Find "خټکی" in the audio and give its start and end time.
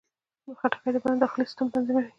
0.59-0.89